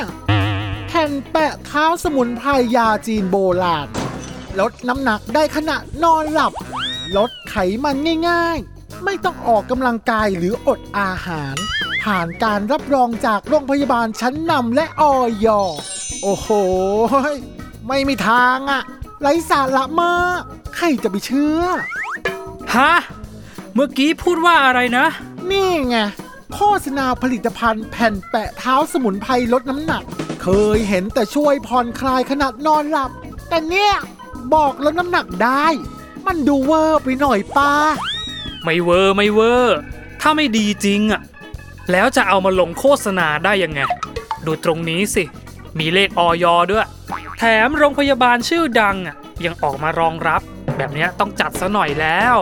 [0.87, 3.87] แผ่นแปะเท้าสมุนไพรยาจีนโบราณ
[4.59, 6.53] ลดน้ำหนักได้ขณะนอนหลับ
[7.17, 7.95] ลดไขมัน
[8.29, 11.55] ง่ายๆ ไม่ต้องออกกำลังกายหรืออดอาหาร
[12.03, 15.47] ผ่านการรับรองจากโรงพยาบาลชั้นนำและออย
[16.23, 16.47] โอ้โห
[17.87, 18.81] ไม่มีทางอะ
[19.21, 20.41] ไร้สาระมาก
[20.75, 21.63] ใครจะไปเชื่อ
[22.75, 22.93] ฮะ
[23.73, 25.05] เมื่อกี้พูดว่าอะไรนะ
[25.51, 25.97] นี่ไง
[26.53, 30.03] โฆษณาผลิตภัณฑ์แผ่นแปะเท้าสมุนไพรลดน้ำหนัก
[30.43, 33.11] เคยเห็นแต่ช่วยผ่อนคลายขนาดนอนหลับ
[33.49, 33.93] แต่เนี่ย
[34.53, 35.65] บอกลดน้ำหนักได้
[36.27, 37.73] มันดูเวอร์ไปหน่อยป้า
[38.63, 39.77] ไม่เวอร์ไม่เวอร์
[40.21, 41.21] ถ้าไม่ดีจริงอะ
[41.91, 43.79] แล้วจะเอามาลงโฆษณาได้ยังไง
[44.45, 45.23] ดูตรงนี้สิ
[45.79, 46.87] มีเลขออยด้วย
[47.39, 50.41] แถมโรงพยาบาลชื่อดังอะยังออกมารองรับ
[50.77, 52.37] แบบเนี้ยต้องจัดซะหน่อยแล้ว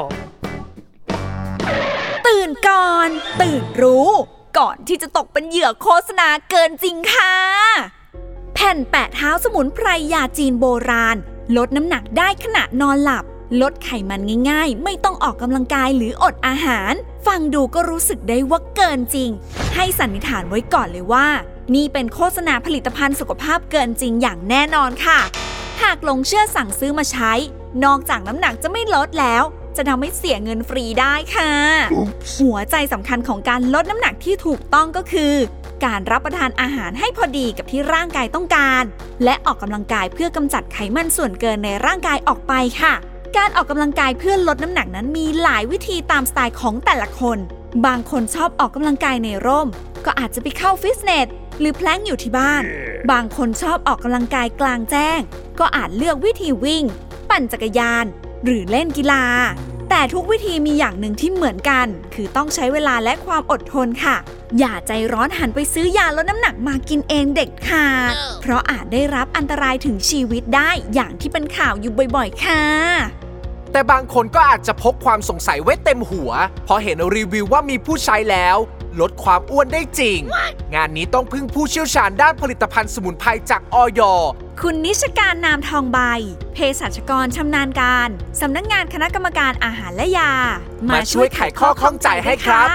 [2.27, 3.09] ตื่นก่อน
[3.41, 4.09] ตื่นรู้
[4.57, 7.35] ก่อนที่จะตกเป็นเหยื่อโฆษณาเกินจริงค่ะ
[8.53, 11.17] แผ่นแปะเท้าสมุนไพรยาจีนโบราณ
[11.55, 13.25] ลดน้ำหนักได้ขณะนอนหลับ
[13.61, 16.93] ลดไขมันง่ายๆ ไม่ต้องออกกำลังกายหรืออดอาหาร
[17.27, 19.29] ฟังดูก็รู้สึกได้ว่าเกินจริง
[19.75, 21.27] ให้สันนิษฐานไว้ก่อนเลยว่า
[21.75, 25.19] นี่เป็นโฆษณาผลิตภัณฑ์สุขภาพเกินจริงอย่างแน่นอนค่ะ
[25.83, 27.31] หากหลงเชื่อสั่งซื้อมาใช้
[27.85, 29.43] นอกจากน้ำหนักจะไม่ลดแล้ว
[29.77, 31.51] จะทำให้เสียเงินฟรีได้ค่ะ
[32.39, 35.33] หัวใจสำคัญของการลดน้ำหนักที่ถูกต้องก็คือ
[35.85, 38.83] การรับประทานอาหารให้พอดีกับที่ร่างกายต้องการ
[39.23, 42.93] และออกกำลังกายเพื่อกำจัดไขมันส่วนเกินในร่างกายออกไปค่ะ
[43.37, 47.37] การออกกำลังกายเพื่อลดน้ำหนักนั้นมีหลายวิธีตามสไตล์ของแต่ละคน
[47.85, 49.67] บางคนชอบออกกำลังกายในร่ม
[50.05, 51.27] ก็อาจจะไปเข้าฟิตเนส
[51.59, 52.63] หรือแพลงอยู่ที่บ้าน
[53.11, 55.19] บางคนชอบออกกำลังกายกลางแจ้ง
[55.59, 56.83] ก็อาจเลือกวิธีวิ่ง
[57.29, 58.05] ปั่นจักรยาน
[58.43, 59.23] หรือเล่นกีฬา
[59.89, 64.15] แต่ทุกวิธีมีอย่างหนึ่งที่เหมือนกัน คือต้องใช้เวลาและความอดทนค่ะ
[64.59, 72.63] อย่าใจร้อนหันไปซื้อยาลดน้ำหนักมากินเองเด็ดขาด เพราะอาจได้รับอันตรายถึงชีวิตได้อย่างที่เป็นข่าวอยู่บ่อยๆ ค่ะ
[73.71, 76.31] แต่บางคนก็อาจจะพกความสงสัยไว้เต็มหัว
[76.67, 78.57] พอเห็นรีวิวว่ามีผู้ใช้แล้ว
[79.01, 80.19] ลดความอ้วนได้จริง
[80.75, 84.01] งานนี้ต้องพึ่งผู้เชี่ยวชาญด้านผลิตภัณฑ์สมุนไพรจากออย
[84.61, 85.99] คุณนิชการนามทองใบ
[86.53, 88.09] เภสัชกรชำนาญการ
[88.41, 90.33] สำนักงานคณะกรรมการอาหารและยา
[90.89, 92.67] มาช่วยไขข้อข้องใจให้ครับ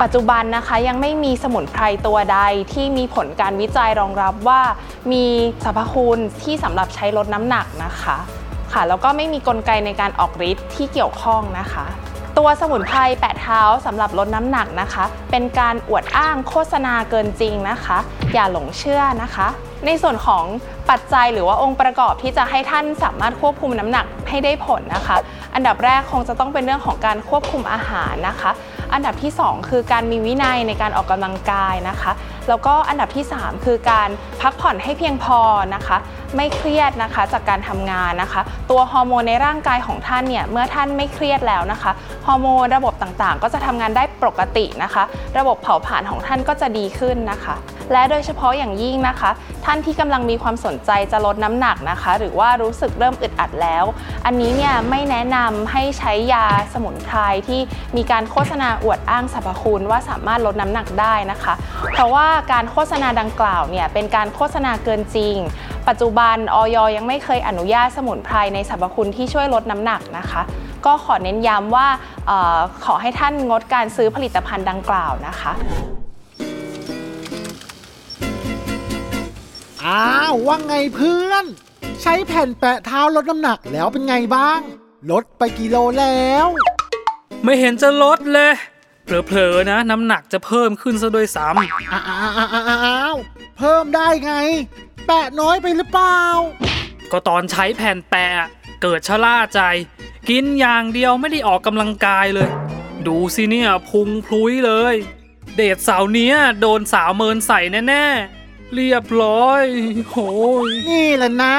[0.00, 2.38] ปัจจุบันนะคะยังไม่มีสมุนไพรตัวใด
[2.72, 4.62] ที่มีผลการวิจัยรองรับว่า
[5.12, 5.24] มี
[5.64, 8.18] สรรพคุณที่สำหรับใช้ลดน้ำหนักนะคะ
[8.72, 11.86] ค่ะ แล้วก็ไม่มีกลไกในการออกฤทธิ์ที่เกี่ยวข้องนะคะ
[12.38, 17.98] ตัวสมุนไพรแปะเท้าสำหรับลดน้ำหนักนะคะ เป็นการอวดอ้างโฆษณาเกินจริงนะคะ
[18.32, 19.48] อย่าหลงเชื่อนะคะ
[19.86, 20.44] ในส่วนของ
[20.90, 25.16] ปัจจัยหรือว่าองค์ประกอบที่จะให้ท่านสามารถควบคุมน้ำหนักให้ได้ผลนะคะ
[25.54, 28.50] อันดับแรกคงจะต้องเป็นเรื่องของการควบคุมอาหารนะคะ
[28.92, 32.12] อันดับที่ 2 คือการมีวินัยในการออกกำลังกายนะคะ
[32.48, 34.08] แล้วก็อันดับที่ 3 คือการ
[34.40, 35.38] พักผ่อนให้เพียงพอ
[35.74, 35.96] นะคะ
[36.36, 38.40] ไม่เครียดนะคะจากการทำงานนะคะ
[38.70, 41.92] ตัวฮอร์โมนในร่างกายของท่านเนี่ยเมื่อท่านไม่เครียดแล้วนะคะ
[42.26, 45.02] ฮอร์โมนระบบต่างๆ ก็จะทำงานได้ปกตินะคะ
[45.38, 47.56] ระบบเผาผลาญของท่านก็จะดีขึ้นนะคะ
[47.92, 49.30] และโดยเฉพาะอย่างยิ่งนะคะ
[49.64, 53.84] ท่านที่กำลังมีความสนใจจะลดน้ำหนักนะคะ หรือว่ารู้สึกเริ่มอึดอัดแล้ว
[54.26, 57.18] อันนี้เนี่ยไม่แนะนำให้ใช้ยาสมุนไพร
[57.48, 57.60] ที่
[57.96, 61.54] มีการโฆษณาอวดอ้างสรรพคุณว่าสามารถลดน้ำหนักได้นะคะ
[61.92, 65.36] เพราะว่าการโฆษณาดังกล่าวเนี่ยเป็นการโฆษณาเกินจริง
[65.88, 70.42] ปัจจุบันออยยังไม่เคยอนุญาตสมุนไพรในสรรพคุณที่ช่วยลดน้ำหนักนะคะ
[70.86, 71.88] ก็ขอเน้นย้ำว่า
[72.26, 75.52] เออขอให้ท่านงดการซื้อผลิตภัณฑ์ดังกล่าวนะคะ
[79.84, 81.44] อ้าวว่าไงเพื่อน
[82.02, 84.60] ใช้แผ่นแปะเท้าลดน้ำหนักแล้วเป็นไงบ้าง
[85.10, 86.46] ลดไปกี่โลแล้ว
[87.44, 88.52] ไม่เห็นจะลดเลย
[89.26, 91.56] เผลอๆนะ น้ำหนักจะเพิ่มขึ้นซะด้วยซ้อ้าว
[92.86, 93.16] อ้าว
[93.58, 94.34] เพิ่มได้ไง
[95.06, 98.28] แปะน้อยไปหรือเปล่าำก็ตอนใช้แผ่นแปะ
[98.82, 99.60] เกิดชะล่าใจ
[100.30, 102.48] กินอย่างเดียวไม่ได้ออกกำลังกายเลย
[103.06, 104.94] ดูสิเนี่ยพุงพลุยเลย
[105.56, 108.06] เดทสาวเนี้ยโดนสาวเมินใส่แน่
[108.74, 109.64] เรียบร้อย
[110.10, 110.16] โห
[110.68, 111.56] ยนี่แหละนะ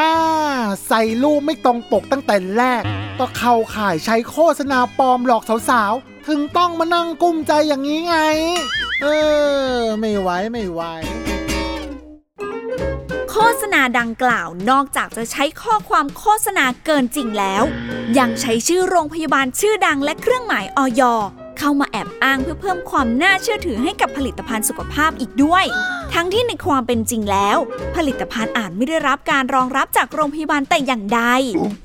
[0.88, 2.84] ใส่รูปไม่ตรงปกตั้งแต่แรก
[3.20, 8.16] ก็เข้าข่ายใช้โฆษณาปลอมหลอกสาวๆ ถึงต้องมานั่งกุ้มใจอย่างนี้ไง
[9.02, 9.08] เอ
[9.78, 10.82] อ ไม่ไหวไม่ไหว
[13.30, 17.64] โฆษณาดังกล่าวนอกจากจะใช้ข้อความโฆษณาเกินจริงแล้ว
[18.18, 21.02] ยังใช้ชื่อโรงพยาบาลชื่อดังและเครื่องหมายออย
[21.66, 25.66] เข้ามาแอบอ้างเพื่อเพิ่มความน่าเชื่อถือให้กับผลิตภัณฑ์สุขภาพอีกด้วย
[26.14, 27.58] ทั้งที่ในความเป็นจริงแล้ว
[27.96, 31.22] ผลิตภัณฑ์อาจไม่ได้รับการรองรับจากโรงพยาบาลแต่อย่างใด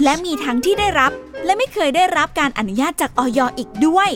[0.04, 1.12] และมีทั้งที่ได้รับ
[1.44, 4.10] และไม่เคยได้รับการอนุญาตจากออยอีกด้วย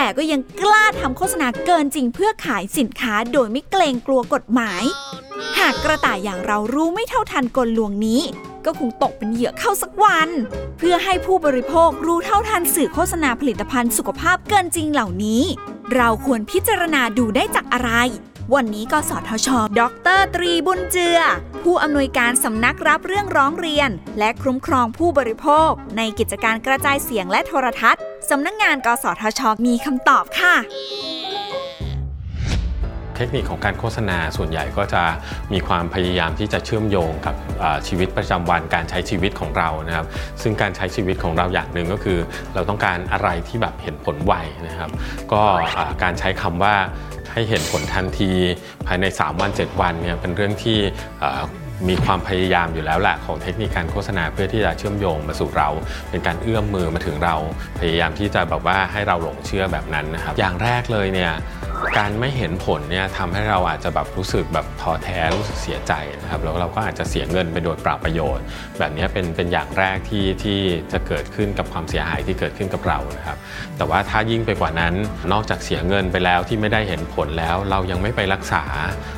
[0.00, 4.82] แต่ก็ยังกล้าทำโฆษณาเกินจริงเพื่อขายสินค้าโดยไม่เกรงกลัวกฎหมาย
[5.58, 8.20] หากกระต่ายอย่างเรารู้ไม่เท่าทันกลลวงนี้
[8.64, 10.28] ก็คงตกเป็นเหยื่อเข้าสักวัน
[10.78, 15.42] เพื่อให้ผู้บริโภครู้เท่าทันสื่อโฆษณาผลิตภัณฑ์สุขภาพเกินจริงเหล่านี้
[15.96, 17.90] เราควรพิจารณาดูได้จากอะไร
[18.56, 19.82] วันนี้กสทช ด
[20.18, 21.18] รตรีบุญเจือ
[21.62, 30.54] ผู้อำนวยการสำนักรับเรื่องร้องเรียน และคุ้มครองผู้บริโภค ในกิจการกระจายเสียงและโทรทัศน์สำนักงงานกสทช มีคำตอบค่ะ
[33.16, 35.02] เทคนิคของการโฆษณาส่วนใหญ่ก็จะ
[35.52, 37.34] มีความพยายามที่จะเชื่อมโยงกับ
[37.86, 40.06] ชีวิตประจำวันการใช้ชีวิตของเรานะครับ
[40.42, 42.18] ซึ่งการใช้ชีวิตของเราอย่างหนึ่งก็คือ
[42.54, 44.34] เราต้องการอะไรที่แบบเห็นผลไว
[44.66, 44.90] นะครับ
[45.32, 45.42] ก็
[46.02, 46.74] การใช้คำว่า
[47.38, 48.30] ให้เห็นผลทันที
[48.86, 50.78] ภายใน 3 วัน 7 วันเนี่ยเป็นเรื่องที่
[51.88, 55.68] มีความพยายามอยู่แล้วแหละของเทคนิคการโฆษณาเพื่อที่จะเชื่อมโยงมาสู่เรา
[56.10, 57.36] เป็นการเอื้อมมือมาถึงเรา
[57.80, 61.32] พยายามที่จะแบบว่าให้เราหลงเชื่อแบบนั้นนะครับ อย่างแรกเลยเนี่ย
[61.98, 68.44] การไม่เห็นผลเนี่ยทำให้เราอาจจะแบบรู้สึกแบบท้อแท้รู้สึกเสียใจนะครับแล้วเราก็อาจจะเสียเงินไปโดยเปล่าประโยชน์
[68.78, 70.58] แบบนี้เป็นเป็นอย่างแรกที่ที่
[70.92, 73.38] จะเกิดขึ้นกับความเสียหายที่เกิดขึ้นกับเรานะครับ
[73.76, 74.94] แต่ว่าถ้ายิ่งไปกว่านั้น
[75.32, 78.64] นอกจากเสียเงินไปแล้วที่ไม่ได้เห็นผลแล้ว เรายังไม่ไปรักษา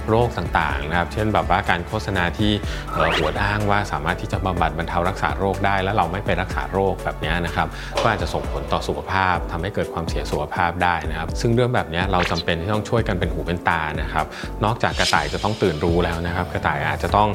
[0.08, 2.52] โรคต่างๆนะครับ เช่นแบบว่าการโฆษณาที่
[2.94, 7.68] เอ่ออวดอ้างว่าสามารถที่จะบำบัดบรรเทารักษาโรคได้ แล้วเราไม่ไปรักษาโรคแบบนี้นะครับ
[8.02, 14.26] ก็อาจจะส่งผลต่อสุขภาพทำให้เกิดความเสียสุขภาพได้นะครับ ซึ่งเรื่องแบบนี้เราจำเป็นที่ต้องช่วยกันเป็นหูเป็นตานะครับ
[14.64, 17.28] นอกจากกระต่ายจะต้องตื่นรู้แล้วนะครับ กระต่ายอาจจะต้อง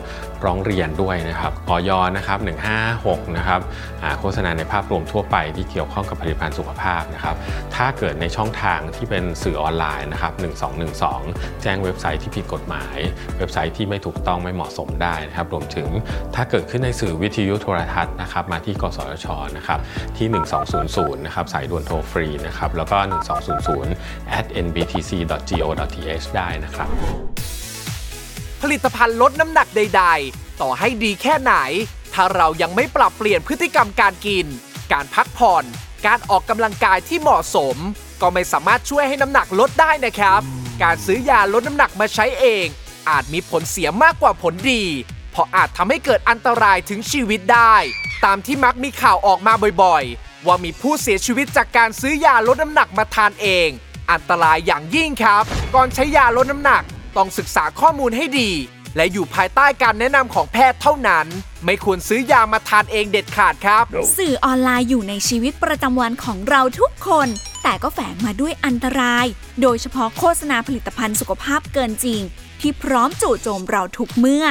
[0.46, 2.40] ร้องเรียนด้วยนะครับออยนะครับ
[2.84, 3.62] 156นะครับ
[4.20, 7.36] โฆษณาในภาพรวมทั่วไปที่เกี่ยวข้องกับผลิตภัณฑ์สุขภาพนะครับ
[7.76, 10.34] ถ้าเกิดในช่องทางที่เป็นสื่อออนไลน์นะครับ
[10.98, 12.98] 1212 แจ้งเว็บไซต์ที่ผิดกฎหมาย
[13.38, 15.88] เว็บไซต์ที่ไม่ถูกต้องไม่เหมาะสมได้นะครับรวมถึง
[16.36, 19.28] ถ้าเกิดขึ้นในสื่อวิทยุโทรทัศน์นะครับมาที่กสทช
[19.58, 19.80] นะครับ
[20.18, 20.28] ที่
[20.78, 22.98] 1200นะครับสายด่วนโทรฟรีนะครับแล้วก็
[23.68, 26.90] 1200 at nbtc.go.th ได้นะครับ
[28.72, 31.54] ลิตภัณฑ์ลดน้ำหนักใด ๆ ต่อให้ดีแค่ไหน
[32.14, 34.46] ถ้าเรายังไม่ปรับเปลี่ยนพฤติกรรมการกิน
[34.92, 35.64] การพักผ่อน
[36.06, 37.78] การออกกำลังกายที่เหมาะสม
[38.22, 40.42] ก็ไม่สามารถช่วยให้น้ำหนักลดได้นะครับ
[40.84, 42.66] การซื้อยาลดน้ำหนักมาใช้เอง
[43.10, 44.84] อาจมีผลเสียมากกว่าผลดี
[45.32, 47.76] เพราะอาจทำให้เกิดอันตรายถึงชีวิตได้
[48.26, 53.70] ตามที่มักมีข่าวออกมาบ่อยๆ ว่ามีผู้เสียชีวิตจากการซื้อยาลดน้ำหนักมาทานเอง
[54.12, 55.44] อันตรายอย่างยิ่งครับ
[55.76, 56.84] ก่อนใช้ยาลดน้ำหนัก
[57.18, 58.52] ต้องศึกษาข้อมูลให้ดี
[58.96, 61.28] และอยู่ภายใต้การแนะนำของแพทย์เท่านั้น
[61.66, 63.84] ไม่ควรซื้อยามาทานเองเด็ดขาดครับ
[64.18, 67.28] สื่อออนไลน์อยู่ในชีวิตประจำวันของเราทุกคน
[67.64, 69.26] แต่ก็แฝงมาด้วยอันตราย
[69.62, 72.22] โดยเฉพาะโฆษณาผลิตภัณฑ์สุขภาพเกินจริง
[72.66, 74.46] ที่พร้อมจู่โจมเราทุกเมื่อ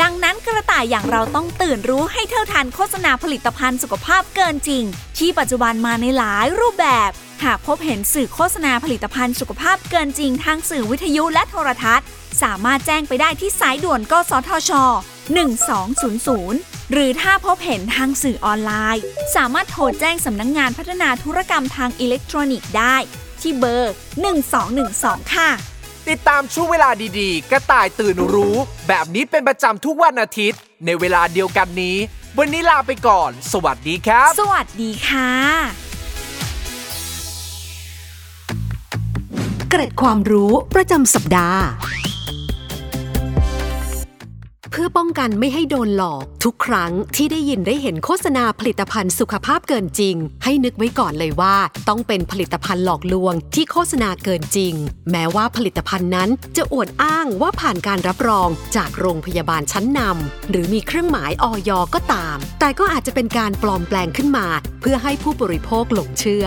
[0.00, 4.84] ดังนั้นกระต่ายอย่างเราต้องตื่นรู้ให้เท่าทันโฆษณาผลิตภัณฑ์สุขภาพเกินจริง
[5.18, 7.10] ที่ปัจจุบันมาในหลายรูปแบบ
[7.44, 12.06] หากพบเห็นสื่อโฆษณาผลิตภัณฑ์สุขภาพเกินจริง ทางสื่อวิทยุและโทรทัศน์
[12.42, 14.70] สามารถแจ้งไปได้ที่สายด่วนกสทช
[16.22, 19.02] 1200 หรือถ้าพบเห็นทางสื่อออนไลน์
[19.36, 22.96] สามารถโทรแจ้งสำนักงงานพัฒนาธุรกรรมทางอิเล็กทรอนิกส์ได้
[23.40, 23.94] ที่เบอร์
[24.62, 25.50] 1212 ค่ะ
[26.10, 26.90] ติดตามช่วงเวลา
[27.20, 28.56] ดีๆ กระต่ายตื่นรู้
[28.88, 31.96] แบบนี้เป็นประจำทุกวันอาทิตย์ ในเวลาเดียวกันนี้
[32.38, 35.30] วันนี้ลาไปก่อน สวัสดีครับ สวัสดีค่ะ
[39.70, 41.62] เกร็ดความรู้ประจำสัปดาห์
[44.70, 51.56] เพื่อป้องกันไม่ให้โดนหลอก ทุกครั้งที่ได้ยินได้เห็นโฆษณาผลิตภัณฑ์สุขภาพเกินจริง ให้นึกไว้ก่อนเลยว่า
[51.88, 54.74] ต้องเป็นผลิตภัณฑ์หลอกลวง ที่โฆษณาเกินจริง
[55.10, 64.46] แม้ว่าผลิตภัณฑ์นั้นจะอวดอ้างว่าผ่านการรับรองจากโรงพยาบาลชั้นนำหรือมีเครื่องหมายออยก็ตาม แต่ก็อาจจะเป็นการปลอมแปลงขึ้นมา
[64.80, 66.46] เพื่อให้ผู้บริโภคหลงเชื่อ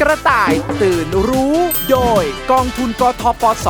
[0.00, 0.52] กระต่าย
[0.82, 1.56] ตื่นรู้
[1.90, 3.68] โดยกองทุนกทปส